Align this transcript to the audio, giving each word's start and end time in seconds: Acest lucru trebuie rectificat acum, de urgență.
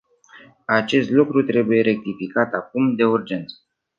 Acest 0.65 1.09
lucru 1.09 1.43
trebuie 1.43 1.81
rectificat 1.81 2.53
acum, 2.53 2.95
de 2.95 3.03
urgență. 3.03 3.55